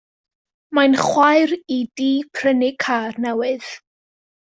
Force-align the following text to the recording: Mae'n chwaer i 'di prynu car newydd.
Mae'n 0.77 0.95
chwaer 1.01 1.53
i 1.75 1.77
'di 1.99 2.07
prynu 2.39 2.71
car 2.85 3.21
newydd. 3.27 3.69